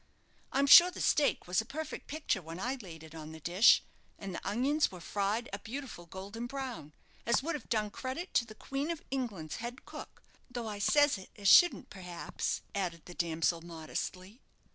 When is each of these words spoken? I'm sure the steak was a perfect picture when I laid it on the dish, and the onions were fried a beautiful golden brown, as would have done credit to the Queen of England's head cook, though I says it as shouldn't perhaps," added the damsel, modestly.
I'm 0.51 0.65
sure 0.65 0.89
the 0.89 0.99
steak 0.99 1.45
was 1.45 1.61
a 1.61 1.63
perfect 1.67 2.07
picture 2.07 2.41
when 2.41 2.59
I 2.59 2.73
laid 2.73 3.03
it 3.03 3.13
on 3.13 3.33
the 3.33 3.39
dish, 3.39 3.83
and 4.17 4.33
the 4.33 4.41
onions 4.43 4.91
were 4.91 4.99
fried 4.99 5.47
a 5.53 5.59
beautiful 5.59 6.07
golden 6.07 6.47
brown, 6.47 6.91
as 7.23 7.43
would 7.43 7.53
have 7.53 7.69
done 7.69 7.91
credit 7.91 8.33
to 8.33 8.45
the 8.47 8.55
Queen 8.55 8.89
of 8.89 9.03
England's 9.11 9.57
head 9.57 9.85
cook, 9.85 10.23
though 10.49 10.67
I 10.67 10.79
says 10.79 11.19
it 11.19 11.29
as 11.35 11.47
shouldn't 11.49 11.91
perhaps," 11.91 12.63
added 12.73 13.05
the 13.05 13.13
damsel, 13.13 13.61
modestly. 13.61 14.41